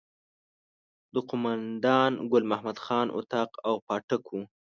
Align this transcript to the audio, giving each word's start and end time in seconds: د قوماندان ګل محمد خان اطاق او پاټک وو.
د 1.13 1.15
قوماندان 1.29 2.11
ګل 2.31 2.43
محمد 2.51 2.77
خان 2.85 3.07
اطاق 3.17 3.51
او 3.67 3.75
پاټک 3.87 4.23
وو. 4.29 4.41